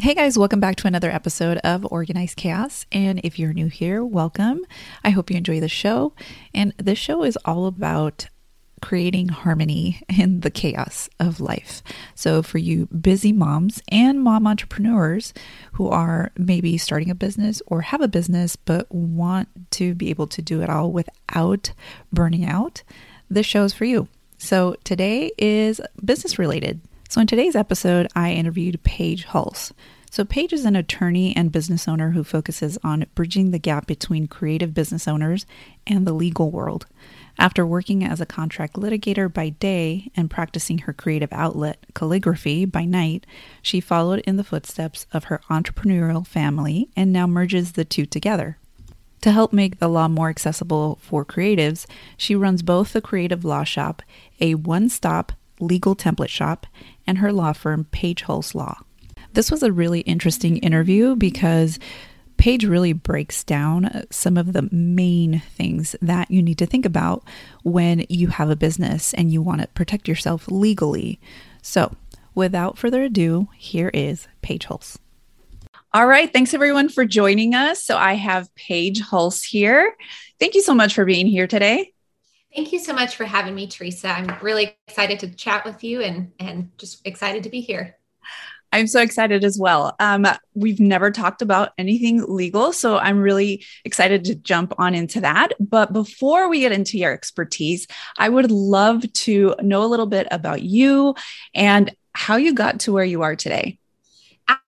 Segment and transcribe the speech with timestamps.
[0.00, 2.86] Hey guys, welcome back to another episode of Organized Chaos.
[2.90, 4.64] And if you're new here, welcome.
[5.04, 6.14] I hope you enjoy the show.
[6.54, 8.26] And this show is all about
[8.80, 11.82] creating harmony in the chaos of life.
[12.14, 15.34] So, for you busy moms and mom entrepreneurs
[15.72, 20.28] who are maybe starting a business or have a business but want to be able
[20.28, 21.72] to do it all without
[22.10, 22.82] burning out,
[23.28, 24.08] this show is for you.
[24.38, 26.80] So, today is business related.
[27.10, 29.72] So, in today's episode, I interviewed Paige Hulse.
[30.12, 34.28] So, Paige is an attorney and business owner who focuses on bridging the gap between
[34.28, 35.44] creative business owners
[35.88, 36.86] and the legal world.
[37.36, 42.84] After working as a contract litigator by day and practicing her creative outlet, calligraphy, by
[42.84, 43.26] night,
[43.60, 48.56] she followed in the footsteps of her entrepreneurial family and now merges the two together.
[49.22, 53.64] To help make the law more accessible for creatives, she runs both the Creative Law
[53.64, 54.00] Shop,
[54.40, 56.66] a one stop legal template shop,
[57.06, 58.78] and her law firm, Paige Hulse Law.
[59.32, 61.78] This was a really interesting interview because
[62.40, 66.86] Paige really breaks down uh, some of the main things that you need to think
[66.86, 67.22] about
[67.64, 71.20] when you have a business and you want to protect yourself legally.
[71.60, 71.94] So,
[72.34, 74.96] without further ado, here is Paige Hulse.
[75.92, 76.32] All right.
[76.32, 77.84] Thanks everyone for joining us.
[77.84, 79.94] So, I have Paige Hulse here.
[80.38, 81.92] Thank you so much for being here today.
[82.54, 84.08] Thank you so much for having me, Teresa.
[84.08, 87.96] I'm really excited to chat with you and, and just excited to be here.
[88.72, 89.96] I'm so excited as well.
[89.98, 95.20] Um, we've never talked about anything legal, so I'm really excited to jump on into
[95.22, 95.52] that.
[95.58, 100.28] But before we get into your expertise, I would love to know a little bit
[100.30, 101.16] about you
[101.52, 103.79] and how you got to where you are today.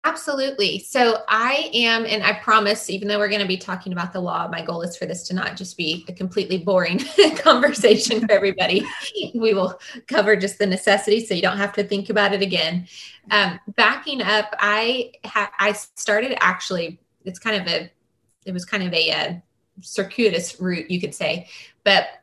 [0.04, 0.78] Absolutely.
[0.78, 4.20] So I am, and I promise, even though we're going to be talking about the
[4.20, 7.00] law, my goal is for this to not just be a completely boring
[7.36, 8.86] conversation for everybody.
[9.34, 12.86] we will cover just the necessity so you don't have to think about it again.
[13.30, 17.00] Um, backing up, I ha- I started actually.
[17.24, 17.90] It's kind of a,
[18.44, 19.34] it was kind of a, a uh,
[19.80, 21.48] circuitous route, you could say,
[21.84, 22.21] but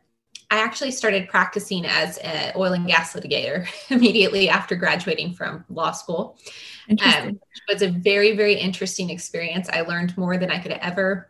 [0.52, 5.92] I actually started practicing as an oil and gas litigator immediately after graduating from law
[5.92, 6.38] school.
[6.90, 9.70] Um, it was a very, very interesting experience.
[9.70, 11.30] I learned more than I could ever.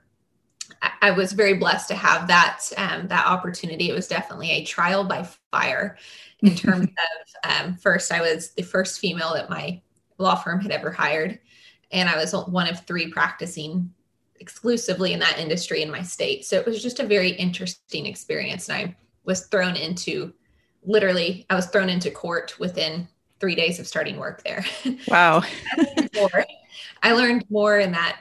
[1.01, 3.89] I was very blessed to have that um, that opportunity.
[3.89, 5.97] It was definitely a trial by fire
[6.41, 9.81] in terms of um, first, I was the first female that my
[10.17, 11.39] law firm had ever hired,
[11.91, 13.91] and I was one of three practicing
[14.39, 16.45] exclusively in that industry in my state.
[16.45, 18.95] So it was just a very interesting experience, and I
[19.29, 20.33] was thrown into
[20.83, 23.07] literally I was thrown into court within
[23.39, 24.65] three days of starting work there.
[25.07, 25.43] Wow.
[27.03, 28.19] I learned more in that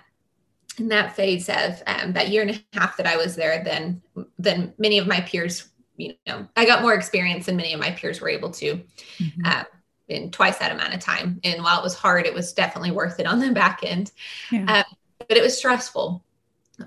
[0.79, 4.03] in that phase of um, that year and a half that I was there than
[4.39, 5.69] than many of my peers.
[5.97, 8.75] You know, I got more experience than many of my peers were able to
[9.19, 9.41] mm-hmm.
[9.45, 9.65] uh,
[10.09, 11.41] in twice that amount of time.
[11.43, 14.13] And while it was hard, it was definitely worth it on the back end.
[14.53, 14.85] Yeah.
[14.85, 14.85] Um,
[15.27, 16.23] but it was stressful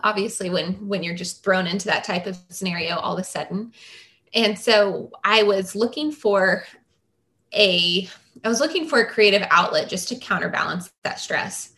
[0.03, 3.71] obviously when when you're just thrown into that type of scenario all of a sudden
[4.33, 6.63] and so i was looking for
[7.53, 8.07] a
[8.43, 11.73] i was looking for a creative outlet just to counterbalance that stress.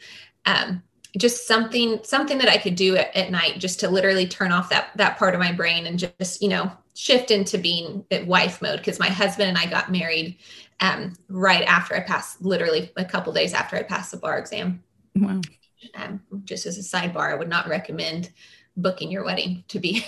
[0.45, 0.83] Um,
[1.15, 4.69] just something something that i could do at, at, night just to literally turn off
[4.69, 8.61] that that part of my brain and just you know shift into being at wife
[8.61, 8.79] mode.
[8.79, 10.37] Because my husband and i got married
[10.79, 14.83] um, right after i passed literally a couple days after i passed the bar exam.
[15.15, 15.41] Wow.
[15.95, 18.31] Um, just as a sidebar, I would not recommend
[18.75, 20.05] booking your wedding to be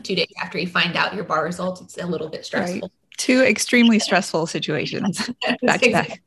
[0.00, 1.80] two days after you find out your bar results.
[1.80, 2.80] It's a little bit stressful.
[2.80, 2.90] Right.
[3.16, 5.30] Two extremely stressful situations
[5.62, 6.22] back to back.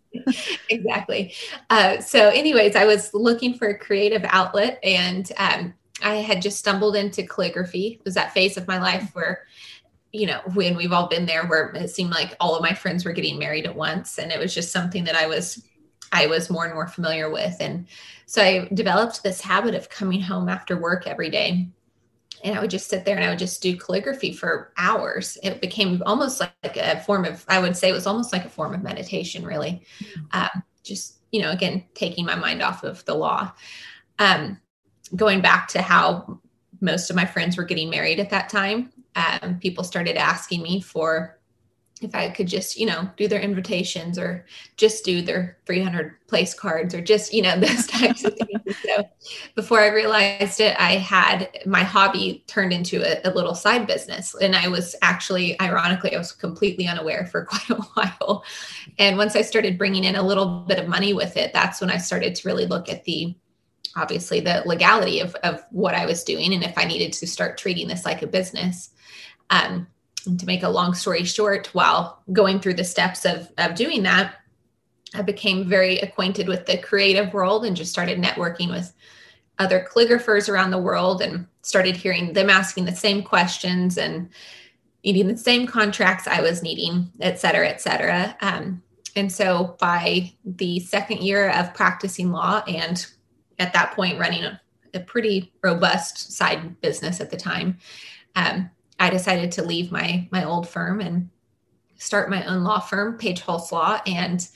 [0.70, 1.34] exactly.
[1.70, 6.58] Uh, so, anyways, I was looking for a creative outlet and um, I had just
[6.58, 7.98] stumbled into calligraphy.
[8.00, 9.46] It was that phase of my life where
[10.14, 13.06] you know, when we've all been there where it seemed like all of my friends
[13.06, 14.18] were getting married at once.
[14.18, 15.64] And it was just something that I was
[16.12, 17.56] I was more and more familiar with.
[17.60, 17.86] And
[18.26, 21.68] so I developed this habit of coming home after work every day.
[22.44, 25.38] And I would just sit there and I would just do calligraphy for hours.
[25.44, 28.50] It became almost like a form of, I would say it was almost like a
[28.50, 29.84] form of meditation, really.
[30.32, 33.52] Um, just, you know, again, taking my mind off of the law.
[34.20, 34.60] Um,
[35.16, 36.40] going back to how
[36.80, 40.80] most of my friends were getting married at that time, um, people started asking me
[40.80, 41.37] for
[42.02, 44.46] if I could just, you know, do their invitations or
[44.76, 48.76] just do their 300 place cards or just, you know, those types of things.
[48.84, 49.08] So
[49.56, 54.36] before I realized it, I had my hobby turned into a, a, little side business.
[54.36, 58.44] And I was actually, ironically, I was completely unaware for quite a while.
[59.00, 61.90] And once I started bringing in a little bit of money with it, that's when
[61.90, 63.36] I started to really look at the,
[63.96, 67.58] obviously, the legality of, of what I was doing and if I needed to start
[67.58, 68.92] treating this like a business.
[69.50, 69.88] Um,
[70.26, 74.36] to make a long story short, while going through the steps of, of doing that,
[75.16, 78.94] I became very acquainted with the creative world and just started networking with
[79.58, 84.30] other calligraphers around the world and started hearing them asking the same questions and
[85.04, 88.36] needing the same contracts I was needing, et cetera, et cetera.
[88.42, 88.84] Um,
[89.16, 93.06] and so by the second year of practicing law and
[93.58, 94.60] at that point running a,
[94.94, 97.78] a pretty robust side business at the time,
[98.36, 101.30] um, I decided to leave my my old firm and
[101.98, 104.48] start my own law firm, Paige Hulse Law, and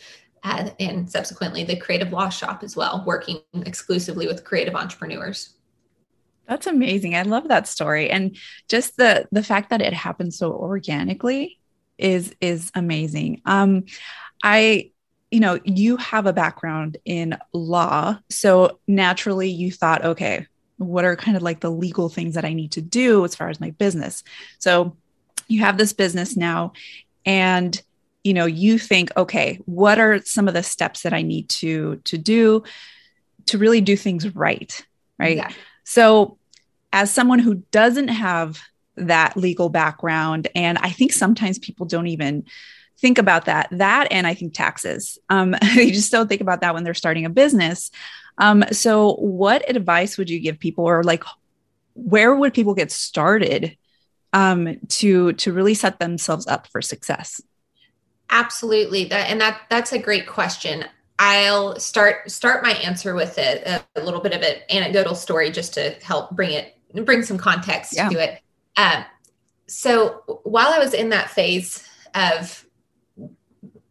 [0.43, 5.53] uh, and subsequently the Creative Law Shop as well, working exclusively with creative entrepreneurs.
[6.47, 7.15] That's amazing.
[7.15, 8.35] I love that story, and
[8.67, 11.59] just the the fact that it happened so organically
[11.97, 13.41] is is amazing.
[13.45, 13.85] Um,
[14.43, 14.91] I
[15.31, 20.45] you know you have a background in law so naturally you thought okay
[20.87, 23.49] what are kind of like the legal things that I need to do as far
[23.49, 24.23] as my business.
[24.59, 24.95] So
[25.47, 26.73] you have this business now
[27.25, 27.81] and
[28.23, 31.97] you know you think okay what are some of the steps that i need to
[32.03, 32.63] to do
[33.45, 34.85] to really do things right
[35.19, 35.51] right yeah.
[35.83, 36.37] so
[36.93, 38.59] as someone who doesn't have
[38.95, 42.43] that legal background and i think sometimes people don't even
[42.97, 46.73] think about that that and i think taxes um, they just don't think about that
[46.73, 47.91] when they're starting a business
[48.41, 51.23] um, so, what advice would you give people, or like,
[51.93, 53.77] where would people get started
[54.33, 57.39] um, to to really set themselves up for success?
[58.31, 60.85] Absolutely, that and that that's a great question.
[61.19, 65.75] I'll start start my answer with a, a little bit of an anecdotal story just
[65.75, 68.09] to help bring it bring some context yeah.
[68.09, 68.41] to it.
[68.75, 69.05] Um,
[69.67, 72.65] so while I was in that phase of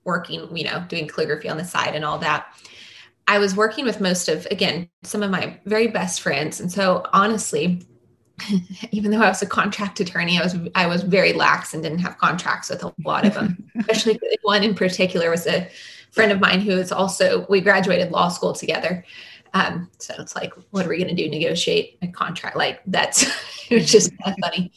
[0.02, 2.52] working, you know, doing calligraphy on the side and all that,
[3.31, 6.59] I was working with most of, again, some of my very best friends.
[6.59, 7.81] And so honestly,
[8.91, 12.00] even though I was a contract attorney, I was I was very lax and didn't
[12.00, 13.71] have contracts with a lot of them.
[13.79, 15.71] Especially one in particular was a
[16.11, 19.05] friend of mine who is also we graduated law school together.
[19.55, 21.31] Um, so it's like, what are we going to do?
[21.31, 22.56] Negotiate a contract?
[22.56, 23.23] Like that's
[23.71, 24.73] it was just funny.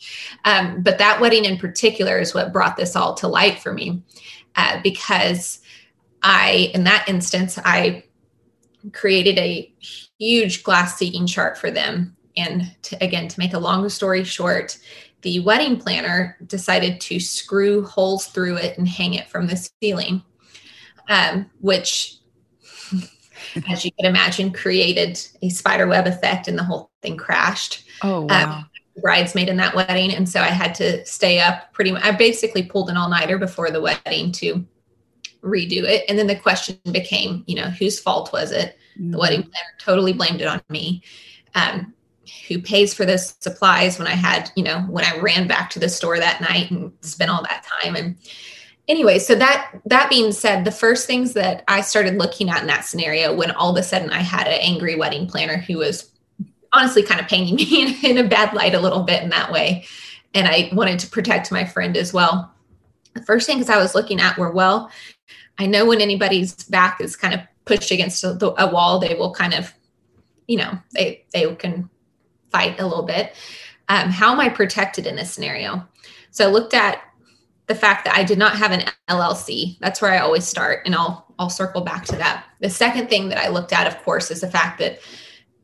[0.46, 4.04] Um, but that wedding in particular is what brought this all to light for me,
[4.56, 5.60] uh, because
[6.22, 8.04] I, in that instance, I
[8.92, 9.72] created a
[10.20, 12.16] huge glass seating chart for them.
[12.36, 14.78] And to, again, to make a long story short,
[15.22, 20.24] the wedding planner decided to screw holes through it and hang it from the ceiling,
[21.08, 22.18] um, which,
[23.70, 27.86] as you can imagine, created a spider web effect and the whole thing crashed.
[28.02, 28.58] Oh, um, wow.
[28.58, 28.70] Um,
[29.02, 30.14] bridesmaid in that wedding.
[30.14, 32.04] And so I had to stay up pretty much.
[32.04, 34.66] I basically pulled an all nighter before the wedding to
[35.44, 36.04] redo it.
[36.08, 38.78] And then the question became, you know, whose fault was it?
[38.98, 39.12] Mm-hmm.
[39.12, 41.04] The wedding planner totally blamed it on me.
[41.56, 41.94] Um,
[42.48, 45.80] who pays for those supplies when I had, you know, when I ran back to
[45.80, 47.96] the store that night and spent all that time.
[47.96, 48.16] And
[48.88, 52.68] anyway, so that that being said, the first things that I started looking at in
[52.68, 56.10] that scenario when all of a sudden I had an angry wedding planner who was
[56.72, 59.52] honestly kind of painting me in, in a bad light a little bit in that
[59.52, 59.86] way.
[60.34, 62.52] And I wanted to protect my friend as well.
[63.14, 64.90] The first things I was looking at were well,
[65.58, 69.34] I know when anybody's back is kind of pushed against a, a wall, they will
[69.34, 69.74] kind of,
[70.48, 71.90] you know, they they can
[72.52, 73.34] fight a little bit.
[73.90, 75.88] Um, how am I protected in this scenario?
[76.32, 77.02] So I looked at
[77.68, 79.78] the fact that I did not have an LLC.
[79.80, 82.46] That's where I always start, and I'll I'll circle back to that.
[82.60, 85.00] The second thing that I looked at, of course, is the fact that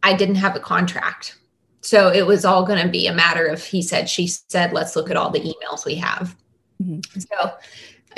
[0.03, 1.38] I didn't have a contract.
[1.81, 4.74] So it was all going to be a matter of he said, she said.
[4.74, 6.36] Let's look at all the emails we have.
[6.81, 7.19] Mm-hmm.
[7.19, 7.53] So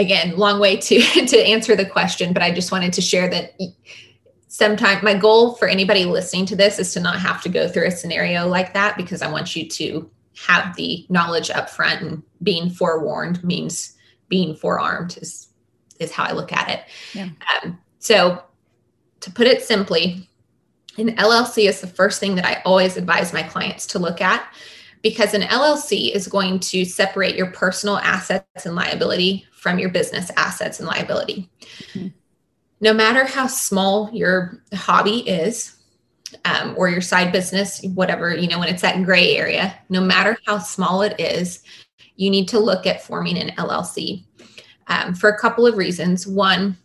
[0.02, 3.54] again, long way to to answer the question, but I just wanted to share that
[4.48, 7.88] sometimes my goal for anybody listening to this is to not have to go through
[7.88, 10.12] a scenario like that because I want you to
[10.46, 13.96] have the knowledge up front and being forewarned means
[14.28, 15.48] being forearmed is
[16.00, 16.82] is how I look at it.
[17.14, 17.30] Yeah.
[17.64, 18.44] Um, so
[19.20, 20.28] to put it simply,
[20.98, 24.44] an LLC is the first thing that I always advise my clients to look at
[25.04, 30.32] because an LLC is going to separate your personal assets and liability from your business
[30.38, 31.48] assets and liability.
[31.94, 32.08] Mm-hmm.
[32.80, 35.76] No matter how small your hobby is,
[36.46, 40.36] um, or your side business, whatever, you know, when it's that gray area, no matter
[40.48, 41.62] how small it is,
[42.16, 44.26] you need to look at forming an LLC.
[44.88, 46.26] um, for a couple of reasons.
[46.26, 46.76] One,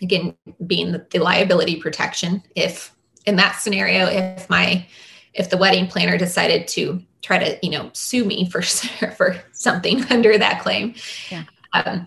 [0.00, 0.34] again,
[0.66, 2.42] being the, the liability protection.
[2.56, 2.96] If
[3.26, 4.86] in that scenario, if my
[5.34, 8.62] if the wedding planner decided to try to you know sue me for
[9.16, 10.94] for something under that claim
[11.30, 11.44] yeah.
[11.72, 12.06] Um,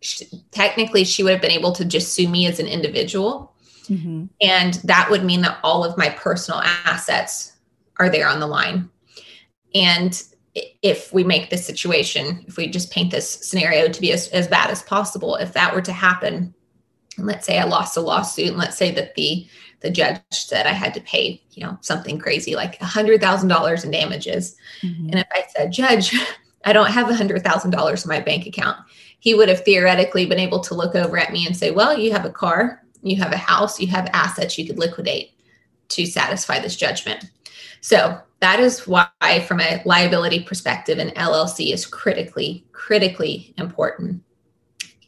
[0.00, 3.54] she, technically she would have been able to just sue me as an individual
[3.84, 4.26] mm-hmm.
[4.40, 7.52] and that would mean that all of my personal assets
[7.98, 8.88] are there on the line
[9.74, 10.24] and
[10.82, 14.48] if we make this situation if we just paint this scenario to be as, as
[14.48, 16.54] bad as possible if that were to happen
[17.18, 19.46] let's say i lost a lawsuit and let's say that the
[19.80, 23.48] the judge said I had to pay, you know, something crazy like a hundred thousand
[23.48, 24.56] dollars in damages.
[24.82, 25.08] Mm-hmm.
[25.08, 26.14] And if I said, Judge,
[26.64, 28.78] I don't have a hundred thousand dollars in my bank account,
[29.18, 32.12] he would have theoretically been able to look over at me and say, Well, you
[32.12, 35.32] have a car, you have a house, you have assets you could liquidate
[35.88, 37.30] to satisfy this judgment.
[37.80, 44.22] So that is why, from a liability perspective, an LLC is critically, critically important.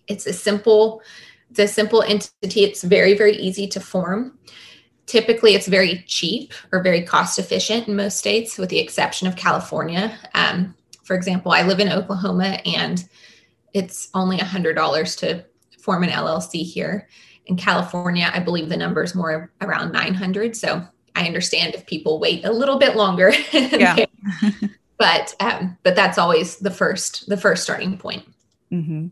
[0.06, 1.02] It's a simple
[1.50, 2.64] it's a simple entity.
[2.64, 4.38] It's very, very easy to form.
[5.04, 9.36] Typically, it's very cheap or very cost efficient in most states, with the exception of
[9.36, 10.18] California.
[10.32, 13.06] Um, for example, I live in Oklahoma and
[13.72, 15.44] it's only $100 to
[15.80, 17.08] form an LLC here.
[17.46, 20.56] In California, I believe the number is more around 900.
[20.56, 23.32] So I understand if people wait a little bit longer.
[23.52, 24.06] Yeah.
[24.98, 28.24] but um, but that's always the first the first starting point.
[28.70, 29.08] Mm-hmm.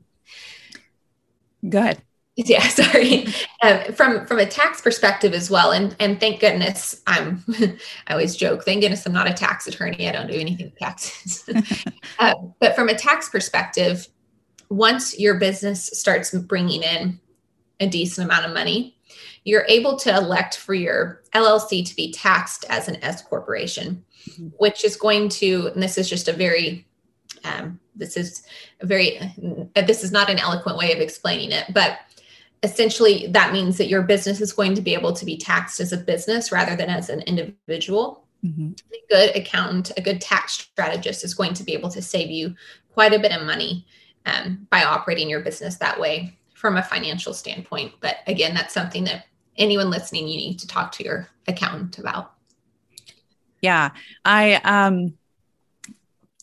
[1.68, 2.02] Go ahead.
[2.47, 3.26] yeah sorry
[3.62, 7.44] um, from from a tax perspective as well and and thank goodness i'm
[8.06, 10.78] i always joke thank goodness i'm not a tax attorney i don't do anything with
[10.78, 11.44] taxes
[12.18, 14.09] uh, but from a tax perspective
[14.70, 17.20] once your business starts bringing in
[17.80, 18.97] a decent amount of money
[19.44, 24.47] you're able to elect for your llc to be taxed as an s corporation mm-hmm.
[24.56, 26.87] which is going to and this is just a very
[27.44, 28.42] um, this is
[28.80, 31.99] a very uh, this is not an eloquent way of explaining it but
[32.62, 35.93] essentially that means that your business is going to be able to be taxed as
[35.93, 38.26] a business rather than as an individual.
[38.45, 38.73] Mm-hmm.
[38.93, 42.55] A good accountant, a good tax strategist is going to be able to save you
[42.93, 43.87] quite a bit of money
[44.26, 47.93] um, by operating your business that way from a financial standpoint.
[48.00, 49.26] But again, that's something that
[49.57, 52.33] anyone listening, you need to talk to your accountant about.
[53.61, 53.90] Yeah.
[54.25, 55.14] I, um,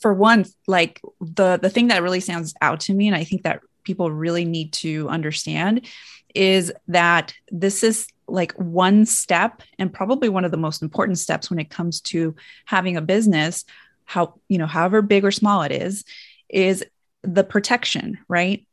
[0.01, 3.43] for one, like the the thing that really stands out to me, and I think
[3.43, 5.88] that people really need to understand
[6.36, 11.50] is that this is like one step and probably one of the most important steps
[11.50, 13.65] when it comes to having a business
[14.03, 16.03] how you know however big or small it is
[16.50, 16.86] is
[17.24, 18.65] the protection right?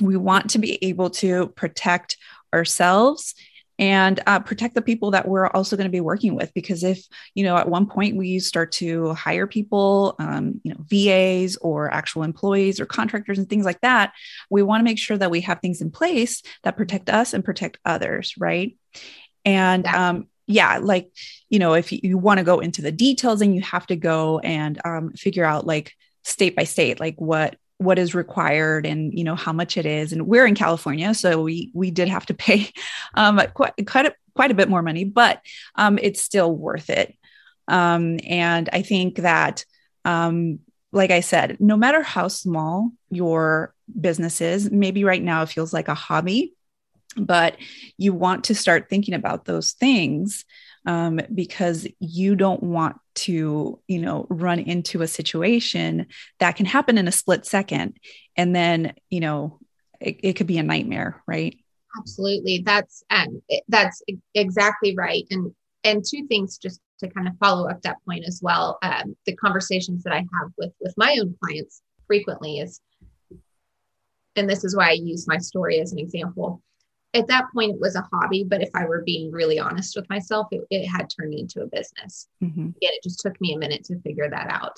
[0.00, 2.16] We want to be able to protect
[2.54, 3.34] ourselves
[3.80, 7.04] and uh, protect the people that we're also going to be working with because if
[7.34, 11.92] you know at one point we start to hire people um, you know vas or
[11.92, 14.12] actual employees or contractors and things like that
[14.50, 17.44] we want to make sure that we have things in place that protect us and
[17.44, 18.76] protect others right?
[19.44, 21.10] And um, yeah like
[21.48, 24.40] you know if you, want to go into the details and you have to go
[24.40, 29.24] and um, figure out like state by state like what what is required and you
[29.24, 30.12] know how much it is.
[30.12, 32.70] And we're in california so we we did have to pay
[33.14, 35.40] um, quite quite a, quite a bit more money but
[35.74, 37.14] um, it's still worth it.
[37.68, 39.64] Um, and i think that
[40.04, 40.60] um,
[40.92, 45.72] like i said no matter how small your business is maybe right now it feels
[45.72, 46.54] like a hobby
[47.16, 47.56] but
[47.96, 50.44] you want to start thinking about those things
[50.86, 56.06] um, because you don't want to, you know, run into a situation
[56.38, 57.98] that can happen in a split second.
[58.36, 59.58] And then, you know,
[60.00, 61.56] it, it could be a nightmare, right?
[61.98, 62.62] Absolutely.
[62.64, 64.02] That's, um, that's
[64.34, 65.24] exactly right.
[65.30, 65.52] And,
[65.84, 68.78] and two things just to kind of follow up that point as well.
[68.82, 72.80] Um, the conversations that I have with, with my own clients frequently is,
[74.36, 76.62] and this is why I use my story as an example
[77.14, 80.08] at that point it was a hobby but if i were being really honest with
[80.08, 82.60] myself it, it had turned into a business mm-hmm.
[82.60, 84.76] and it just took me a minute to figure that out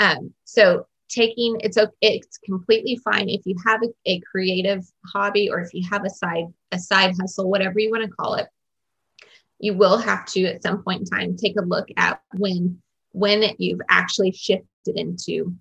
[0.00, 5.50] um, so taking it's okay it's completely fine if you have a, a creative hobby
[5.50, 8.48] or if you have a side a side hustle whatever you want to call it
[9.58, 12.80] you will have to at some point in time take a look at when
[13.12, 15.54] when you've actually shifted into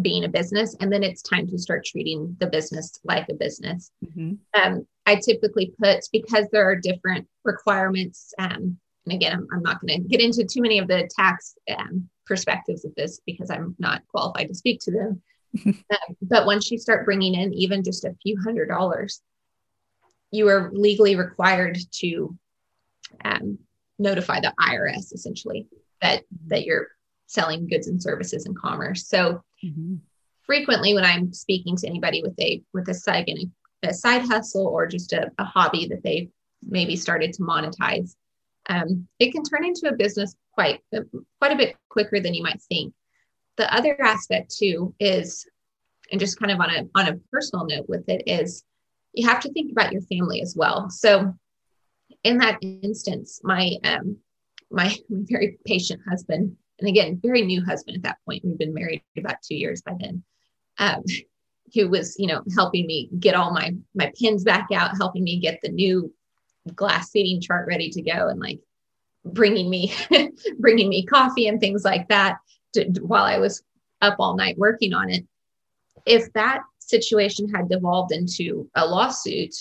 [0.00, 3.90] being a business and then it's time to start treating the business like a business
[4.04, 4.34] mm-hmm.
[4.60, 9.80] um, i typically put because there are different requirements um, and again i'm, I'm not
[9.80, 13.74] going to get into too many of the tax um, perspectives of this because i'm
[13.78, 15.22] not qualified to speak to them
[15.66, 19.20] um, but once you start bringing in even just a few hundred dollars
[20.30, 22.36] you are legally required to
[23.24, 23.58] um,
[23.98, 25.68] notify the irs essentially
[26.00, 26.88] that that you're
[27.26, 29.06] selling goods and services and commerce.
[29.06, 29.96] So mm-hmm.
[30.42, 33.26] frequently when I'm speaking to anybody with a with a side
[33.84, 36.30] a side hustle or just a, a hobby that they've
[36.62, 38.14] maybe started to monetize,
[38.68, 40.80] um, it can turn into a business quite
[41.38, 42.94] quite a bit quicker than you might think.
[43.56, 45.46] The other aspect too is,
[46.10, 48.64] and just kind of on a on a personal note with it is,
[49.12, 50.88] you have to think about your family as well.
[50.90, 51.34] So,
[52.22, 54.18] in that instance, my um,
[54.70, 58.44] my very patient husband, and again, very new husband at that point.
[58.44, 60.22] We've been married about two years by then.
[60.78, 61.02] Um,
[61.74, 65.38] who was, you know, helping me get all my my pins back out, helping me
[65.38, 66.12] get the new
[66.74, 68.60] glass seating chart ready to go, and like
[69.24, 69.92] bringing me
[70.58, 72.38] bringing me coffee and things like that
[72.74, 73.62] to, while I was
[74.00, 75.26] up all night working on it.
[76.06, 79.54] If that situation had devolved into a lawsuit,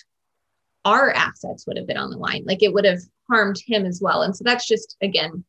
[0.86, 2.44] our assets would have been on the line.
[2.46, 4.22] Like it would have harmed him as well.
[4.22, 5.44] And so that's just again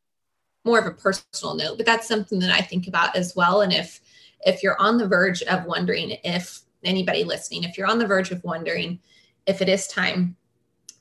[0.65, 3.61] more of a personal note, but that's something that I think about as well.
[3.61, 4.01] And if
[4.45, 8.31] if you're on the verge of wondering if anybody listening, if you're on the verge
[8.31, 9.01] of wondering
[9.47, 10.37] if it is time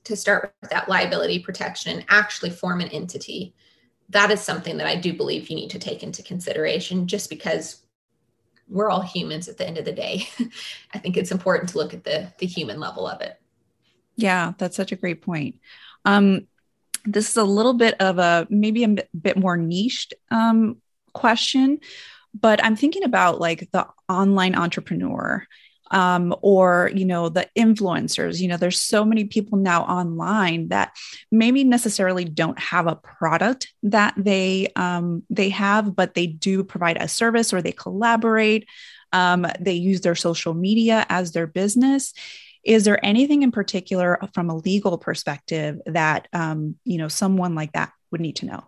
[0.06, 3.54] to start with that liability protection and actually form an entity,
[4.10, 7.84] that is something that I do believe you need to take into consideration just because
[8.68, 10.28] we're all humans at the end of the day.
[10.94, 13.40] I think it's important to look at the the human level of it.
[14.16, 15.60] Yeah, that's such a great point.
[16.06, 16.48] Um,
[17.06, 20.78] this is a little bit of a maybe a bit more niched um,
[21.14, 21.80] question,
[22.34, 25.46] but I'm thinking about like the online entrepreneur
[25.92, 28.40] um, or you know the influencers.
[28.40, 30.96] You know there's so many people now online that
[31.32, 36.98] maybe necessarily don't have a product that they um, they have but they do provide
[36.98, 38.68] a service or they collaborate
[39.14, 42.14] um, they use their social media as their business.
[42.64, 47.74] Is there anything in particular from a legal perspective that um, you know someone like
[47.74, 48.64] that would need to know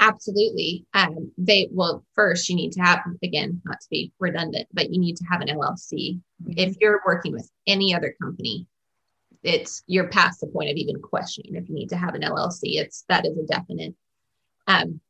[0.00, 0.86] Absolutely.
[0.94, 4.98] Um, they well, first you need to have again, not to be redundant, but you
[4.98, 6.18] need to have an LLC.
[6.42, 6.52] Mm-hmm.
[6.56, 8.66] If you're working with any other company,
[9.42, 12.80] it's you're past the point of even questioning if you need to have an LLC.
[12.80, 13.94] It's that is a definite.
[14.66, 15.00] Um,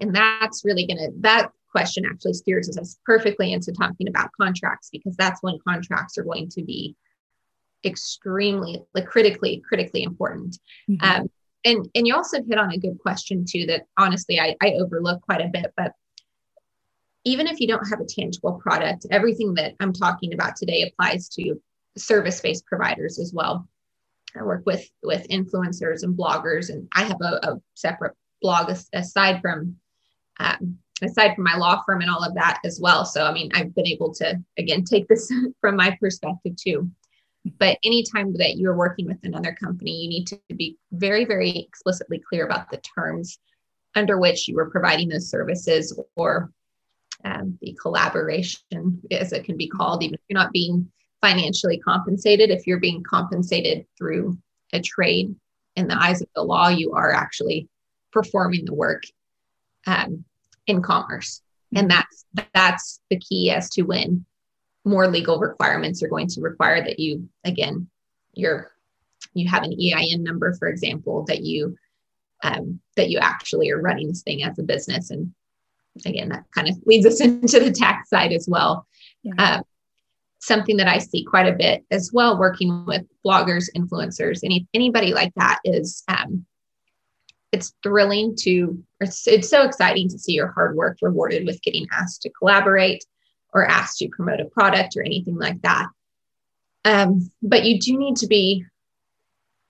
[0.00, 5.14] and that's really gonna that question actually steers us perfectly into talking about contracts because
[5.16, 6.96] that's when contracts are going to be
[7.84, 10.58] extremely like critically critically important
[10.90, 11.04] mm-hmm.
[11.04, 11.30] um,
[11.66, 15.20] and and you also hit on a good question too that honestly I, I overlook
[15.20, 15.92] quite a bit but
[17.24, 21.28] even if you don't have a tangible product everything that i'm talking about today applies
[21.30, 21.60] to
[21.96, 23.68] service-based providers as well.
[24.38, 29.40] I work with with influencers and bloggers and i have a, a separate blog aside
[29.40, 29.76] from
[30.38, 33.04] um, aside from my law firm and all of that as well.
[33.06, 36.90] So i mean i've been able to again take this from my perspective too
[37.58, 42.22] but anytime that you're working with another company, you need to be very, very explicitly
[42.28, 43.38] clear about the terms
[43.94, 46.50] under which you are providing those services or
[47.24, 50.90] um, the collaboration, as it can be called, even if you're not being
[51.22, 52.50] financially compensated.
[52.50, 54.38] If you're being compensated through
[54.72, 55.34] a trade
[55.76, 57.68] in the eyes of the law, you are actually
[58.12, 59.02] performing the work
[59.86, 60.24] um,
[60.66, 61.42] in commerce.
[61.74, 61.98] And mm-hmm.
[61.98, 64.24] that's that's the key as to when
[64.86, 67.88] more legal requirements are going to require that you again
[68.32, 68.70] you're
[69.34, 71.76] you have an EIN number, for example, that you
[72.42, 75.10] um, that you actually are running this thing as a business.
[75.10, 75.32] And
[76.04, 78.86] again, that kind of leads us into the tax side as well.
[79.22, 79.34] Yeah.
[79.38, 79.62] Um,
[80.38, 85.12] something that I see quite a bit as well, working with bloggers, influencers, any anybody
[85.12, 86.44] like that is um,
[87.52, 91.86] it's thrilling to it's, it's so exciting to see your hard work rewarded with getting
[91.92, 93.04] asked to collaborate
[93.52, 95.86] or asked to promote a product or anything like that.
[96.84, 98.64] Um, but you do need to be,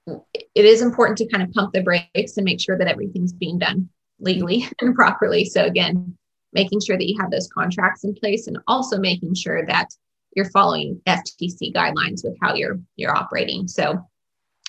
[0.06, 3.58] it is important to kind of pump the brakes and make sure that everything's being
[3.58, 3.88] done
[4.20, 5.44] legally and properly.
[5.44, 6.16] So, again,
[6.52, 9.88] making sure that you have those contracts in place and also making sure that
[10.34, 13.66] you're following FTC guidelines with how you're you're operating.
[13.66, 14.06] So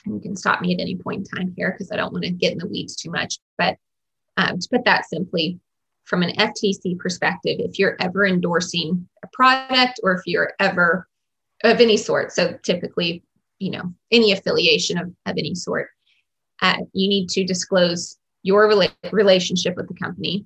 [0.06, 2.32] you can stop me at any point in time here because I don't want to
[2.32, 3.40] get in the weeds too much.
[3.58, 3.78] But
[4.38, 5.60] um, to put that simply,
[6.08, 11.08] from an FTC perspective, if you're ever endorsing a product or if you're ever
[11.64, 13.24] of any sort, so typically,
[13.60, 15.90] you know, any affiliation of, of any sort,
[16.62, 20.46] uh, you need to disclose your rela- relationship with the company.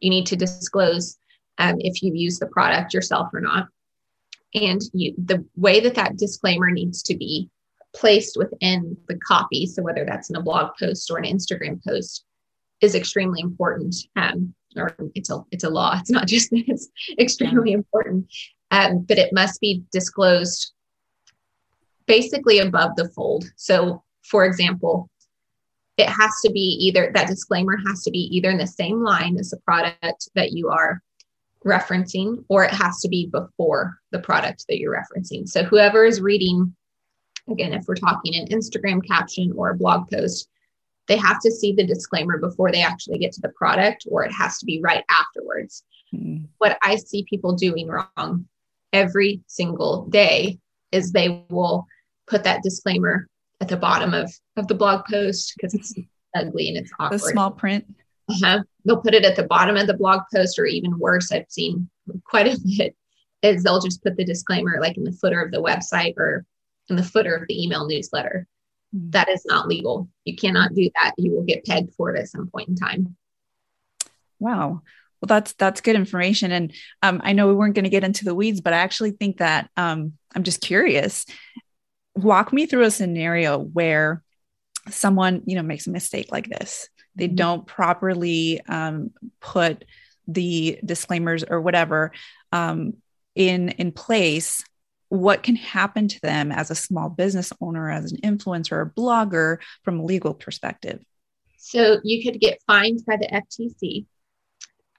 [0.00, 1.18] You need to disclose
[1.58, 3.68] um, if you use the product yourself or not.
[4.54, 7.50] And you, the way that that disclaimer needs to be
[7.94, 12.24] placed within the copy, so whether that's in a blog post or an Instagram post,
[12.80, 13.94] is extremely important.
[14.16, 15.96] Um, or it's a it's a law.
[15.98, 18.26] It's not just that it's extremely important,
[18.70, 20.72] um, but it must be disclosed
[22.06, 23.44] basically above the fold.
[23.56, 25.08] So, for example,
[25.96, 29.36] it has to be either that disclaimer has to be either in the same line
[29.38, 31.02] as the product that you are
[31.64, 35.48] referencing or it has to be before the product that you're referencing.
[35.48, 36.74] So whoever is reading,
[37.48, 40.48] again, if we're talking an Instagram caption or a blog post,
[41.08, 44.32] they have to see the disclaimer before they actually get to the product or it
[44.32, 45.84] has to be right afterwards.
[46.14, 46.44] Mm-hmm.
[46.58, 48.46] What I see people doing wrong
[48.92, 50.58] every single day
[50.92, 51.86] is they will
[52.26, 53.26] put that disclaimer
[53.60, 55.94] at the bottom of, of the blog post because it's
[56.36, 57.20] ugly and it's awkward.
[57.20, 57.84] The small print.
[58.28, 58.62] Uh-huh.
[58.84, 61.88] They'll put it at the bottom of the blog post, or even worse, I've seen
[62.24, 62.96] quite a bit,
[63.42, 66.44] is they'll just put the disclaimer like in the footer of the website or
[66.88, 68.46] in the footer of the email newsletter.
[68.92, 70.08] That is not legal.
[70.24, 71.14] You cannot do that.
[71.16, 73.16] You will get pegged for it at some point in time.
[74.38, 74.82] Wow.
[75.20, 78.24] Well, that's that's good information, and um, I know we weren't going to get into
[78.24, 81.26] the weeds, but I actually think that um, I'm just curious.
[82.16, 84.24] Walk me through a scenario where
[84.90, 87.36] someone you know makes a mistake like this they mm-hmm.
[87.36, 89.84] don't properly um, put
[90.26, 92.12] the disclaimers or whatever
[92.52, 92.94] um,
[93.34, 94.64] in in place
[95.12, 99.58] what can happen to them as a small business owner as an influencer or blogger
[99.82, 101.00] from a legal perspective
[101.58, 104.06] so you could get fined by the ftc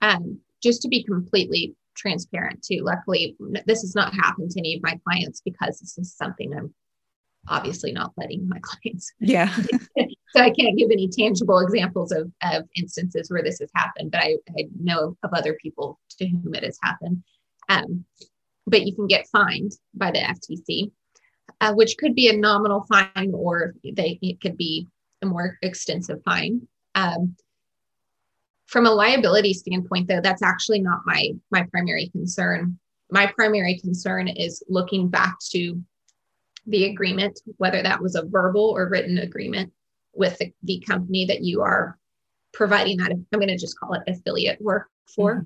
[0.01, 4.83] um, just to be completely transparent too luckily this has not happened to any of
[4.83, 6.71] my clients because this is something i'm
[7.49, 9.11] obviously not letting my clients.
[9.19, 9.53] Yeah.
[9.97, 14.21] so I can't give any tangible examples of, of instances where this has happened, but
[14.21, 17.23] I, I know of other people to whom it has happened.
[17.67, 18.05] Um,
[18.65, 20.91] but you can get fined by the FTC,
[21.61, 24.87] uh, which could be a nominal fine or they, it could be
[25.21, 26.67] a more extensive fine.
[26.95, 27.35] Um,
[28.67, 32.79] from a liability standpoint, though, that's actually not my my primary concern.
[33.11, 35.81] My primary concern is looking back to
[36.65, 39.71] the agreement, whether that was a verbal or written agreement
[40.13, 41.99] with the, the company that you are
[42.53, 45.45] providing that, I'm going to just call it affiliate work for.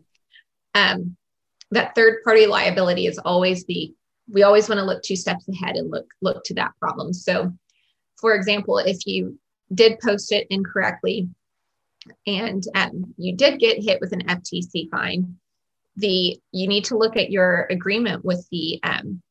[0.76, 1.00] Mm-hmm.
[1.00, 1.17] Um,
[1.72, 3.94] that third party liability is always the,
[4.32, 7.14] we always want to look two steps ahead and look, look to that problem.
[7.14, 7.54] So
[8.20, 9.40] for example, if you
[9.74, 11.30] did post it incorrectly
[12.26, 15.38] and um, you did get hit with an FTC fine,
[15.98, 19.22] the you need to look at your agreement with the um,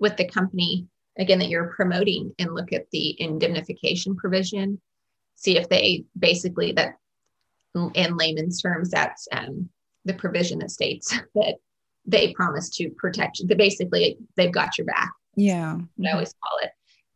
[0.00, 0.86] with the company
[1.18, 4.80] again that you're promoting and look at the indemnification provision
[5.34, 6.94] see if they basically that
[7.94, 9.68] in layman's terms that's um,
[10.06, 11.56] the provision that states that
[12.08, 13.46] they promise to protect you.
[13.46, 15.12] That basically they've got your back.
[15.36, 15.78] Yeah.
[16.04, 16.70] I always call it.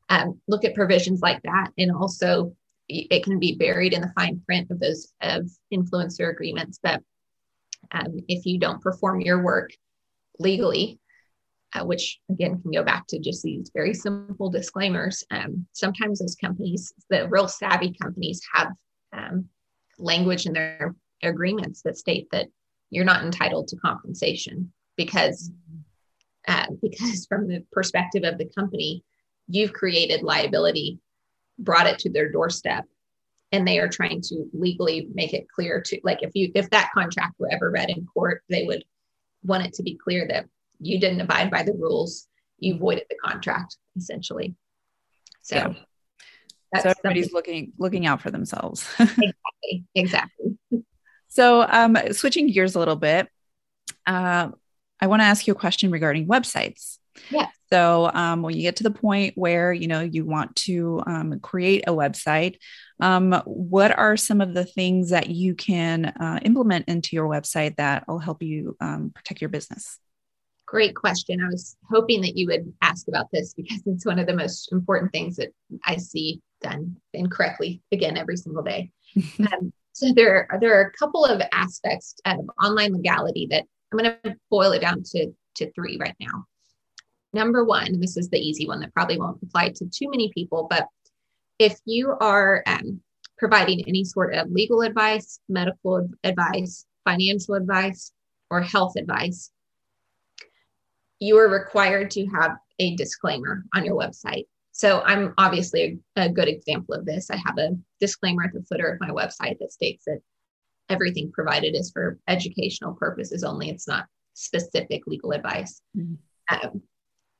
[0.08, 1.70] Um, look at provisions like that.
[1.78, 2.54] And also
[2.88, 7.02] it can be buried in the fine print of those of influencer agreements that
[7.92, 9.70] um, if you don't perform your work
[10.38, 11.00] legally
[11.74, 15.24] uh, which again can go back to just these very simple disclaimers.
[15.30, 18.68] Um, sometimes those companies, the real savvy companies, have
[19.12, 19.46] um,
[19.98, 22.48] language in their agreements that state that
[22.90, 24.72] you're not entitled to compensation
[25.04, 25.50] because
[26.48, 29.04] uh, because from the perspective of the company,
[29.48, 30.98] you've created liability,
[31.58, 32.84] brought it to their doorstep,
[33.52, 36.90] and they are trying to legally make it clear to like if you if that
[36.94, 38.84] contract were ever read in court, they would
[39.44, 40.46] want it to be clear that
[40.80, 44.54] you didn't abide by the rules you voided the contract essentially
[45.42, 46.80] so yeah.
[46.80, 47.34] so everybody's something.
[47.34, 50.56] looking looking out for themselves exactly exactly
[51.26, 53.28] so um switching gears a little bit
[54.06, 54.50] uh,
[55.02, 56.98] i want to ask you a question regarding websites
[57.30, 61.02] yeah so um, when you get to the point where you know you want to
[61.06, 62.56] um, create a website
[63.00, 67.76] um, what are some of the things that you can uh, implement into your website
[67.76, 69.98] that will help you um, protect your business
[70.72, 71.38] Great question.
[71.42, 74.72] I was hoping that you would ask about this because it's one of the most
[74.72, 75.50] important things that
[75.84, 78.90] I see done incorrectly again every single day.
[79.40, 83.98] um, so there are, there are a couple of aspects of online legality that I'm
[83.98, 86.46] going to boil it down to, to three right now.
[87.34, 90.66] Number one, this is the easy one that probably won't apply to too many people,
[90.68, 90.86] but
[91.58, 93.00] if you are um,
[93.38, 98.12] providing any sort of legal advice, medical advice, financial advice,
[98.50, 99.50] or health advice,
[101.20, 104.46] you are required to have a disclaimer on your website.
[104.72, 107.30] So I'm obviously a, a, good example of this.
[107.30, 110.20] I have a disclaimer at the footer of my website that states that
[110.92, 113.70] everything provided is for educational purposes only.
[113.70, 115.80] It's not specific legal advice.
[115.96, 116.14] Mm-hmm.
[116.54, 116.82] Um,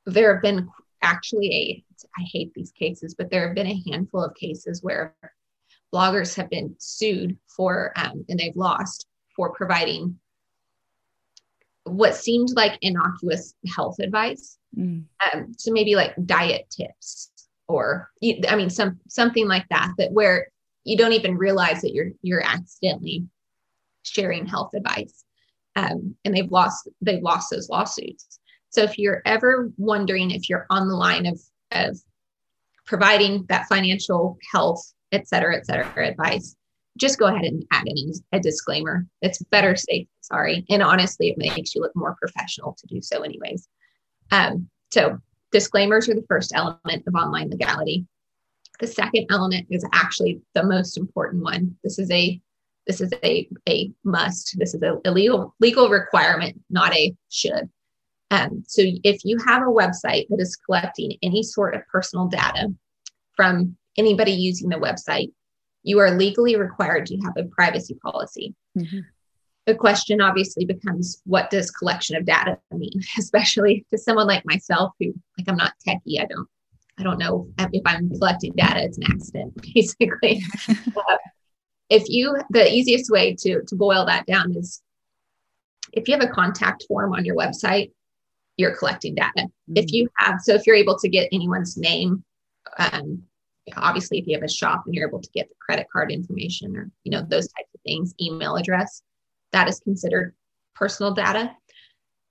[0.07, 0.69] there have been
[1.03, 1.85] actually a,
[2.19, 5.15] I hate these cases, but there have been a handful of cases where
[5.95, 10.19] bloggers have been sued for, um, and they've lost for providing
[11.85, 14.59] what seemed like innocuous health advice.
[14.77, 15.05] Mm.
[15.33, 17.31] Um, so maybe like diet tips
[17.69, 18.11] or
[18.49, 20.49] I mean some something like that that where
[20.85, 23.27] you don't even realize that you're you're accidentally
[24.03, 25.25] sharing health advice.
[25.77, 28.39] um, and they've lost they've lost those lawsuits.
[28.71, 31.41] So if you're ever wondering if you're on the line of
[31.73, 31.99] of
[32.87, 36.57] providing that financial health, et cetera, et cetera advice,
[36.99, 39.07] just go ahead and add in a disclaimer.
[39.23, 40.65] It's better safe sorry.
[40.69, 43.69] And honestly, it makes you look more professional to do so, anyways.
[44.31, 45.19] Um, so
[45.53, 48.07] disclaimers are the first element of online legality.
[48.79, 51.77] The second element is actually the most important one.
[51.85, 52.41] This is a
[52.87, 54.57] this is a, a must.
[54.59, 57.71] This is a, a legal legal requirement, not a should.
[58.31, 62.73] Um, so if you have a website that is collecting any sort of personal data
[63.37, 65.33] from anybody using the website,
[65.83, 68.55] you are legally required to have a privacy policy.
[68.79, 69.01] Mm-hmm.
[69.67, 74.93] The question obviously becomes what does collection of data mean, especially to someone like myself
[74.99, 76.21] who like I'm not techie.
[76.21, 76.49] I don't
[76.99, 80.43] I don't know if I'm collecting data, it's an accident, basically.
[80.69, 81.17] uh,
[81.93, 84.83] if you the easiest way to to boil that down is
[85.93, 87.93] if you have a contact form on your website,
[88.57, 89.31] you're collecting data.
[89.37, 89.77] Mm-hmm.
[89.77, 92.25] If you have so if you're able to get anyone's name,
[92.79, 93.23] um,
[93.77, 96.75] obviously if you have a shop and you're able to get the credit card information
[96.77, 99.03] or you know those types of things, email address,
[99.53, 100.35] that is considered
[100.75, 101.55] personal data.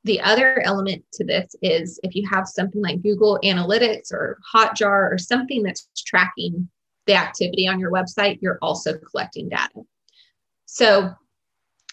[0.06, 5.14] The other element to this is if you have something like Google Analytics or Hotjar
[5.14, 6.68] or something that's tracking
[7.08, 9.82] the activity on your website, you're also collecting data.
[10.66, 11.12] So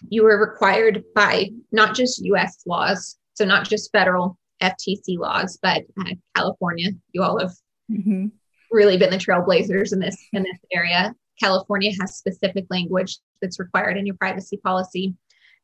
[0.08, 5.84] you are required by not just US laws, so not just federal FTC laws, but
[6.00, 6.90] uh, California.
[7.12, 7.52] You all have
[7.90, 8.26] mm-hmm.
[8.70, 11.14] really been the trailblazers in this in this area.
[11.40, 15.14] California has specific language that's required in your privacy policy.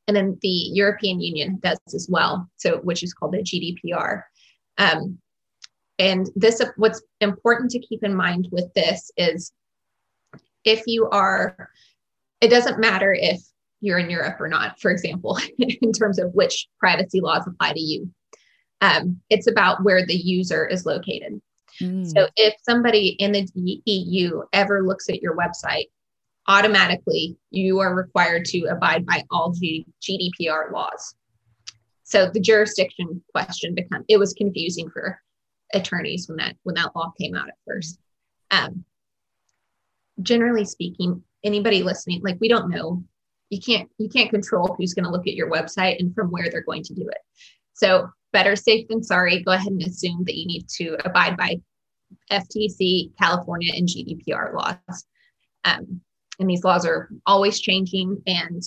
[0.07, 4.23] And then the European Union does as well, so which is called the GDPR.
[4.79, 5.19] Um,
[5.99, 9.53] and this, what's important to keep in mind with this is
[10.65, 11.71] if you are,
[12.41, 13.41] it doesn't matter if
[13.81, 17.81] you're in Europe or not, for example, in terms of which privacy laws apply to
[17.81, 18.11] you.
[18.81, 21.41] Um, it's about where the user is located.
[21.81, 22.07] Mm.
[22.07, 25.87] So if somebody in the EU ever looks at your website,
[26.49, 31.15] automatically you are required to abide by all G- GDPR laws.
[32.03, 35.19] So the jurisdiction question become it was confusing for
[35.73, 37.99] attorneys when that when that law came out at first.
[38.51, 38.85] Um,
[40.23, 43.03] generally speaking, anybody listening, like we don't know,
[43.51, 46.51] you can't you can't control who's going to look at your website and from where
[46.51, 47.19] they're going to do it.
[47.75, 49.43] So better safe than sorry.
[49.43, 51.61] Go ahead and assume that you need to abide by
[52.31, 55.05] FTC, California, and GDPR laws.
[55.65, 56.01] Um,
[56.39, 58.23] and these laws are always changing.
[58.27, 58.63] And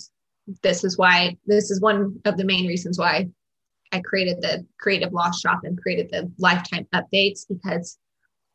[0.62, 3.28] this is why this is one of the main reasons why
[3.92, 7.98] I created the creative law shop and created the lifetime updates because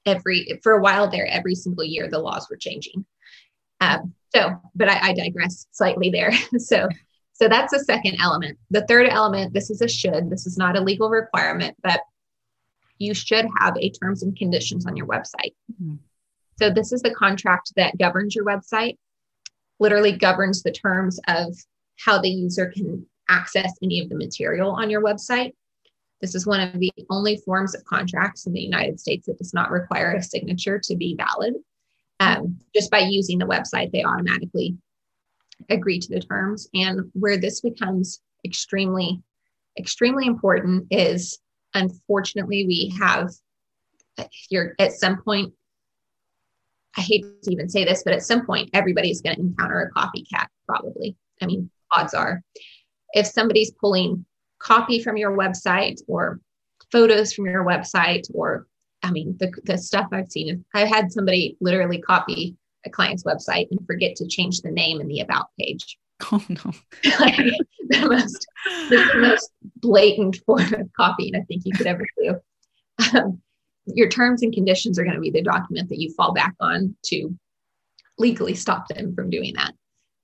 [0.06, 3.06] every for a while there, every single year the laws were changing.
[3.82, 6.32] Um, so, but I, I digress slightly there.
[6.58, 6.88] so
[7.34, 8.58] so that's the second element.
[8.70, 12.00] The third element, this is a should, this is not a legal requirement, but
[13.00, 15.56] you should have a terms and conditions on your website.
[15.72, 15.96] Mm-hmm.
[16.60, 18.98] So this is the contract that governs your website,
[19.80, 21.56] literally governs the terms of
[22.06, 25.54] how the user can access any of the material on your website.
[26.22, 29.54] This is one of the only forms of contracts in the United States that does
[29.54, 31.56] not require a signature to be valid.
[32.20, 34.78] Um, just by using the website, they automatically
[35.70, 36.70] agree to the terms.
[36.74, 39.22] And where this becomes extremely,
[39.78, 41.40] extremely important is
[41.74, 43.32] unfortunately, we have,
[44.50, 45.54] you're at some point,
[46.96, 50.00] I hate to even say this, but at some point, everybody's going to encounter a
[50.00, 51.18] copycat, probably.
[51.42, 52.44] I mean, odds are.
[53.14, 54.26] If somebody's pulling
[54.60, 56.40] copy from your website or
[56.92, 58.68] photos from your website, or
[59.02, 63.68] I mean, the, the stuff I've seen, i've had somebody literally copy a client's website
[63.72, 65.98] and forget to change the name in the about page.
[66.32, 66.72] Oh no.
[67.20, 67.36] like,
[67.90, 68.48] the most
[68.90, 72.36] the most blatant form of copying I think you could ever do.
[73.14, 73.42] Um,
[73.88, 76.96] your terms and conditions are going to be the document that you fall back on
[77.06, 77.36] to
[78.18, 79.74] legally stop them from doing that.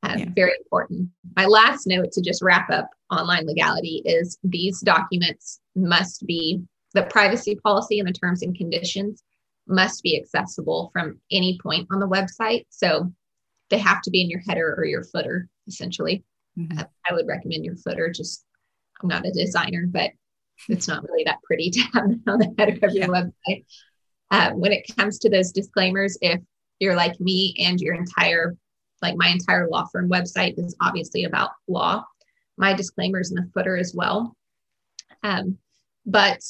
[0.10, 0.26] Um, yeah.
[0.36, 1.10] Very important.
[1.36, 6.62] My last note to just wrap up online legality is these documents must be
[6.94, 9.24] the privacy policy and the terms and conditions
[9.68, 12.66] must be accessible from any point on the website.
[12.70, 13.12] So
[13.70, 16.24] they have to be in your header or your footer, essentially.
[16.58, 16.80] Mm-hmm.
[16.80, 18.10] Uh, I would recommend your footer.
[18.10, 18.44] Just,
[19.02, 20.12] I'm not a designer, but
[20.68, 23.06] it's not really that pretty to have on the header of yeah.
[23.06, 23.66] your website.
[24.32, 26.40] Uh, when it comes to those disclaimers, if
[26.80, 28.56] you're like me and your entire,
[29.02, 32.06] like my entire law firm website is obviously about law,
[32.58, 34.36] my disclaimers in the footer as well.
[35.24, 35.58] Um,
[36.06, 36.42] but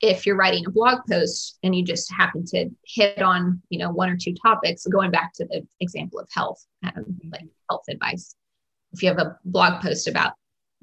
[0.00, 3.90] if you're writing a blog post and you just happen to hit on you know
[3.90, 8.34] one or two topics going back to the example of health um, like health advice
[8.94, 10.34] if you have a blog post about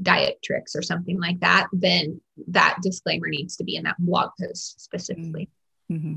[0.02, 4.32] diet tricks or something like that, then that disclaimer needs to be in that blog
[4.40, 5.50] post specifically.
[5.92, 6.16] Mm-hmm.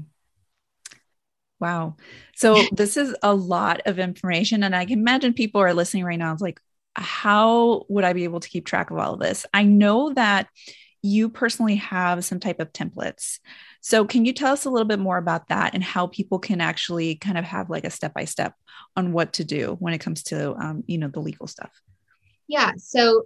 [1.64, 1.96] Wow.
[2.36, 4.64] So this is a lot of information.
[4.64, 6.30] And I can imagine people are listening right now.
[6.30, 6.60] It's like,
[6.94, 9.46] how would I be able to keep track of all of this?
[9.54, 10.48] I know that
[11.00, 13.38] you personally have some type of templates.
[13.80, 16.60] So can you tell us a little bit more about that and how people can
[16.60, 18.52] actually kind of have like a step by step
[18.94, 21.72] on what to do when it comes to um, you know the legal stuff?
[22.46, 22.72] Yeah.
[22.76, 23.22] So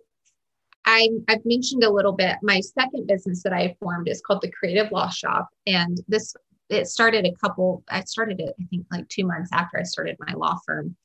[0.84, 2.36] I, I've mentioned a little bit.
[2.42, 6.36] My second business that I formed is called the Creative Law Shop, and this
[6.68, 7.82] it started a couple.
[7.88, 10.96] I started it, I think, like two months after I started my law firm,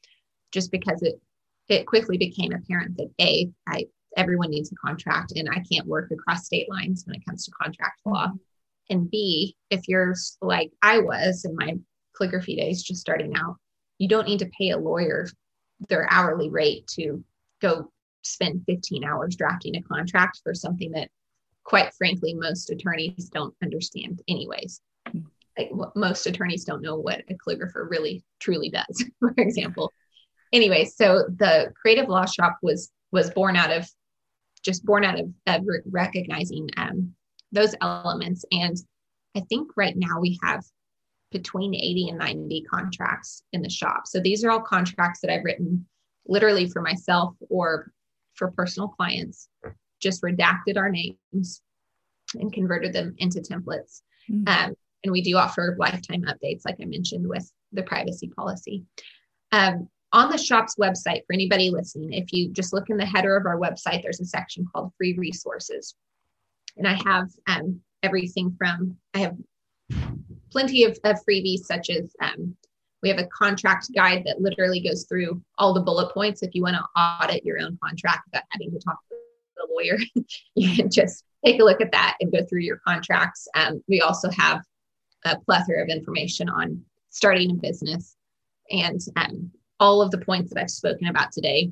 [0.51, 1.21] just because it
[1.69, 3.85] it quickly became apparent that a I
[4.17, 7.51] everyone needs a contract, and I can't work across state lines when it comes to
[7.51, 8.31] contract law.
[8.89, 11.75] And B, if you're like I was in my
[12.17, 13.57] calligraphy days, just starting out,
[13.97, 15.27] you don't need to pay a lawyer
[15.89, 17.23] their hourly rate to
[17.61, 17.89] go
[18.23, 21.09] spend 15 hours drafting a contract for something that
[21.63, 25.19] quite frankly most attorneys don't understand anyways hmm.
[25.57, 29.91] Like most attorneys don't know what a calligrapher really truly does for example
[30.51, 33.87] anyway so the creative law shop was was born out of
[34.63, 37.13] just born out of, of recognizing um,
[37.51, 38.77] those elements and
[39.35, 40.63] i think right now we have
[41.31, 45.43] between 80 and 90 contracts in the shop so these are all contracts that i've
[45.43, 45.85] written
[46.27, 47.91] literally for myself or
[48.35, 49.49] for personal clients,
[49.99, 51.61] just redacted our names
[52.35, 54.01] and converted them into templates.
[54.29, 54.47] Mm-hmm.
[54.47, 58.83] Um, and we do offer lifetime updates, like I mentioned, with the privacy policy.
[59.51, 63.35] Um, on the shop's website, for anybody listening, if you just look in the header
[63.35, 65.95] of our website, there's a section called free resources.
[66.77, 69.35] And I have um, everything from, I have
[70.51, 72.55] plenty of, of freebies such as um,
[73.01, 76.43] we have a contract guide that literally goes through all the bullet points.
[76.43, 79.15] If you want to audit your own contract without having to talk to
[79.57, 79.97] the lawyer,
[80.55, 83.47] you can just take a look at that and go through your contracts.
[83.55, 84.61] Um, we also have
[85.25, 88.15] a plethora of information on starting a business,
[88.71, 91.71] and um, all of the points that I've spoken about today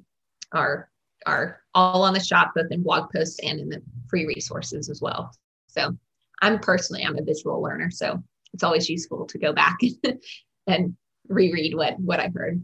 [0.51, 0.89] are
[1.25, 5.01] are all on the shop, both in blog posts and in the free resources as
[5.01, 5.31] well.
[5.67, 5.95] So
[6.41, 9.77] I'm personally I'm a visual learner, so it's always useful to go back
[10.67, 10.95] and
[11.27, 12.63] reread what what I heard.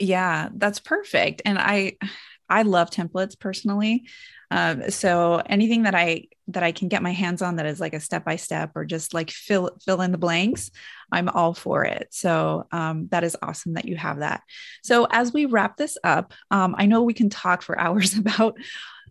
[0.00, 1.42] Yeah, that's perfect.
[1.44, 1.96] And I
[2.50, 4.08] I love templates personally.
[4.50, 7.94] Um, so anything that I that I can get my hands on that is like
[7.94, 10.70] a step by step or just like fill fill in the blanks,
[11.12, 12.08] I'm all for it.
[12.10, 14.42] So um, that is awesome that you have that.
[14.82, 18.58] So as we wrap this up, um, I know we can talk for hours about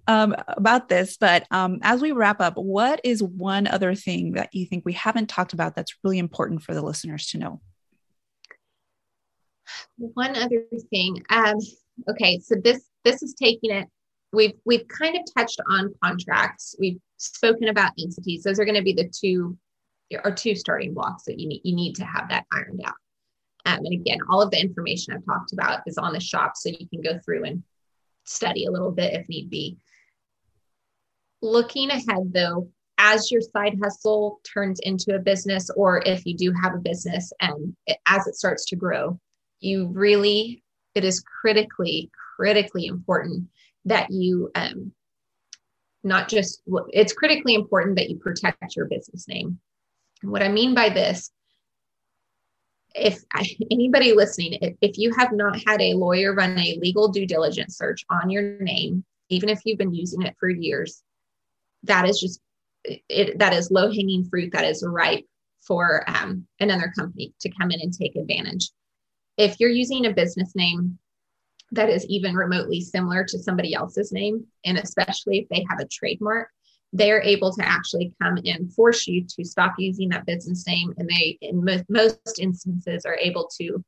[0.08, 4.54] um, about this, but um, as we wrap up, what is one other thing that
[4.54, 7.62] you think we haven't talked about that's really important for the listeners to know?
[9.98, 11.24] one other thing.
[12.10, 13.88] Okay, so this this is taking it.
[14.32, 16.76] We've we've kind of touched on contracts.
[16.80, 18.44] We've spoken about entities.
[18.44, 19.58] Those are going to be the two
[20.24, 22.96] or two starting blocks that you need you need to have that ironed out.
[23.66, 26.70] Um, and again, all of the information I've talked about is on the shop, so
[26.70, 27.64] you can go through and
[28.24, 29.78] study a little bit if need be.
[31.42, 36.54] Looking ahead, though, as your side hustle turns into a business, or if you do
[36.62, 39.20] have a business and it, as it starts to grow,
[39.60, 40.64] you really,
[41.00, 43.48] it is critically, critically important
[43.86, 44.92] that you um,
[46.04, 49.60] not just, it's critically important that you protect your business name.
[50.24, 51.32] what I mean by this,
[52.96, 53.24] if
[53.72, 57.78] anybody listening, if, if you have not had a lawyer run a legal due diligence
[57.78, 61.02] search on your name, even if you've been using it for years,
[61.84, 62.42] that is just
[62.84, 65.26] it, that is low hanging fruit that is ripe
[65.62, 68.72] for um, another company to come in and take advantage
[69.40, 71.00] if you're using a business name
[71.72, 75.88] that is even remotely similar to somebody else's name, and especially if they have a
[75.88, 76.50] trademark,
[76.92, 80.94] they're able to actually come and force you to stop using that business name.
[80.98, 83.82] And they, in mo- most instances, are able to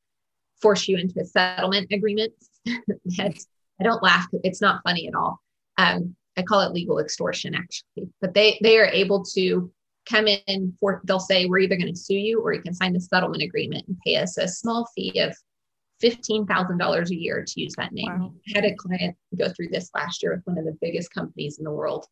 [0.61, 2.31] force you into a settlement agreement.
[2.67, 3.33] I
[3.83, 5.41] don't laugh; it's not funny at all.
[5.77, 8.09] Um, I call it legal extortion, actually.
[8.21, 9.69] But they they are able to
[10.09, 12.93] come in for they'll say we're either going to sue you or you can sign
[12.93, 15.35] the settlement agreement and pay us a small fee of
[16.03, 18.07] $15,000 a year to use that name.
[18.07, 18.33] Wow.
[18.47, 21.59] I had a client go through this last year with one of the biggest companies
[21.59, 22.07] in the world,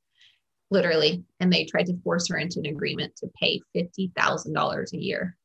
[0.70, 5.36] literally, and they tried to force her into an agreement to pay $50,000 a year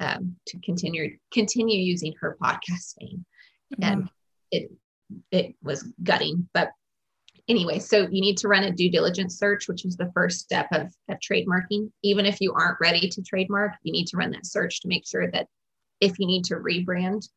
[0.00, 3.24] um, to continue continue using her podcast name.
[3.80, 4.08] And
[4.50, 4.70] it
[5.30, 6.70] it was gutting, but
[7.48, 10.66] anyway, so you need to run a due diligence search, which is the first step
[10.72, 11.90] of, of trademarking.
[12.02, 15.06] Even if you aren't ready to trademark, you need to run that search to make
[15.06, 15.46] sure that
[16.00, 17.28] if you need to rebrand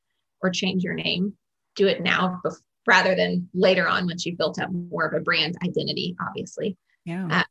[0.41, 1.33] or change your name,
[1.75, 2.41] do it now
[2.85, 6.77] rather than later on once you've built up more of a brand identity, obviously.
[7.05, 7.27] Yeah.
[7.29, 7.43] Uh,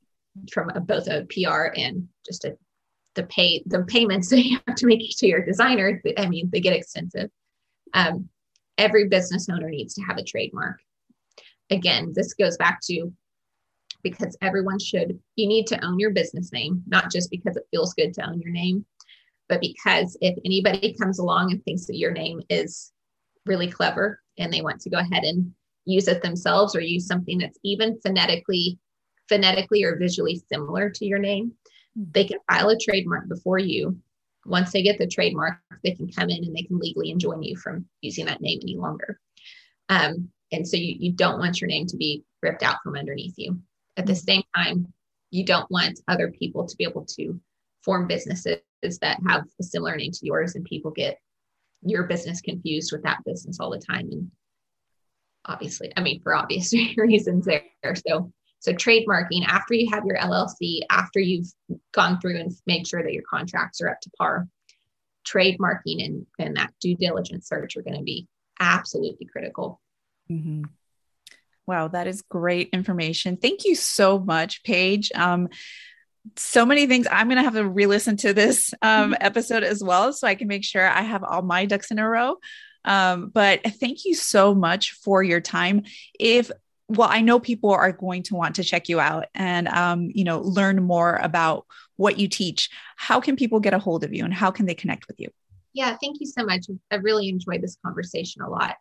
[0.52, 2.56] from a, both a PR and just a
[3.14, 6.00] the pay the payments that you have to make to your designer.
[6.16, 7.30] I mean, they get extensive.
[7.94, 8.28] Um,
[8.78, 10.80] every business owner needs to have a trademark.
[11.70, 13.12] Again, this goes back to
[14.02, 17.94] because everyone should, you need to own your business name, not just because it feels
[17.94, 18.84] good to own your name,
[19.48, 22.92] but because if anybody comes along and thinks that your name is
[23.46, 25.52] really clever and they want to go ahead and
[25.84, 28.78] use it themselves or use something that's even phonetically
[29.28, 31.52] phonetically or visually similar to your name
[31.96, 33.98] they can file a trademark before you.
[34.44, 37.56] Once they get the trademark they can come in and they can legally enjoin you
[37.56, 39.18] from using that name any longer.
[39.88, 43.34] Um, and so you, you don't want your name to be ripped out from underneath
[43.36, 43.60] you.
[43.96, 44.92] At the same time
[45.30, 47.40] you don't want other people to be able to
[47.84, 51.18] form businesses that have a similar name to yours and people get
[51.82, 54.08] your business confused with that business all the time.
[54.10, 54.30] And
[55.46, 57.62] obviously i mean for obvious reasons there.
[58.06, 61.46] So so trademarking after you have your llc after you've
[61.92, 64.46] gone through and made sure that your contracts are up to par
[65.26, 68.26] trademarking and, and that due diligence search are going to be
[68.60, 69.80] absolutely critical
[70.30, 70.62] mm-hmm.
[71.66, 75.48] wow that is great information thank you so much paige um,
[76.34, 77.06] so many things.
[77.10, 79.14] I'm going to have to re listen to this um, mm-hmm.
[79.20, 82.08] episode as well so I can make sure I have all my ducks in a
[82.08, 82.36] row.
[82.84, 85.82] Um, but thank you so much for your time.
[86.18, 86.50] If
[86.88, 90.24] well, I know people are going to want to check you out and um, you
[90.24, 91.66] know learn more about
[91.96, 92.70] what you teach.
[92.96, 95.28] How can people get a hold of you, and how can they connect with you?
[95.72, 96.66] Yeah, thank you so much.
[96.90, 98.76] I really enjoyed this conversation a lot.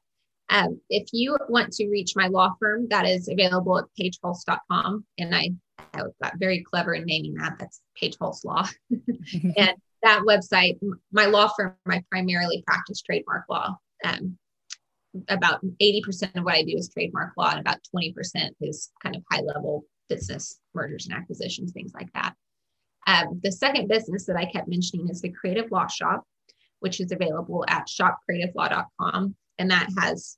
[0.49, 5.05] Um, if you want to reach my law firm, that is available at paigehulse.com.
[5.17, 5.49] And I
[5.93, 7.57] I got very clever in naming that.
[7.59, 8.67] That's Paige Hulse Law.
[9.57, 9.73] and
[10.03, 10.79] that website,
[11.11, 13.75] my law firm, I primarily practice trademark law.
[14.03, 14.37] Um,
[15.29, 18.13] about 80% of what I do is trademark law, and about 20%
[18.61, 22.35] is kind of high level business mergers and acquisitions, things like that.
[23.07, 26.23] Um, the second business that I kept mentioning is the Creative Law Shop,
[26.79, 29.35] which is available at shopcreativelaw.com.
[29.57, 30.37] And that has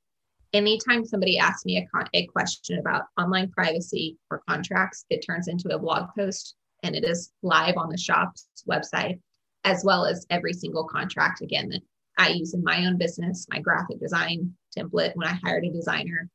[0.53, 5.47] anytime somebody asks me a, con- a question about online privacy or contracts, it turns
[5.47, 9.19] into a blog post and it is live on the shop's website,
[9.63, 11.81] as well as every single contract again that
[12.17, 16.29] I use in my own business, my graphic design template when I hired a designer,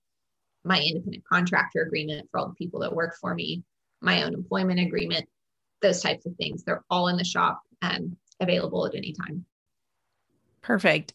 [0.64, 3.64] my independent contractor agreement for all the people that work for me,
[4.01, 5.28] my own employment agreement,
[5.80, 6.62] those types of things.
[6.62, 9.45] They're all in the shop and available at any time.
[10.61, 11.14] Perfect.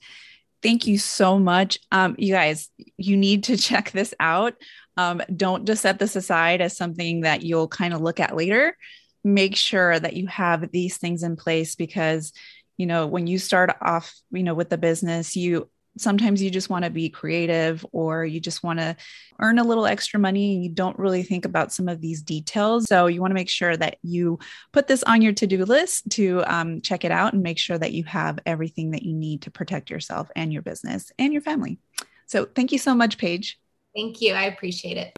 [0.64, 1.80] Thank you so much.
[1.92, 4.54] Um, you guys, you need to check this out.
[4.98, 8.76] Um, don't just set this aside as something that you'll kind of look at later.
[9.24, 12.34] Make sure that you have these things in place because,
[12.78, 16.70] you know, when you start off, you know, with the business, you sometimes you just
[16.70, 18.96] want to be creative or you just want to
[19.40, 22.86] earn a little extra money and you don't really think about some of these details.
[22.86, 24.40] So you want to make sure that you
[24.72, 27.78] put this on your to do list to um, check it out and make sure
[27.78, 31.42] that you have everything that you need to protect yourself and your business and your
[31.42, 31.80] family.
[32.26, 33.60] So thank you so much, Paige.
[33.96, 34.34] Thank you.
[34.34, 35.18] I appreciate it.